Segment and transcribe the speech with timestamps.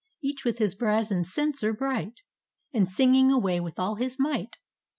[0.23, 2.21] Each with his brazen censer bright.
[2.73, 4.57] And singing away with all his might.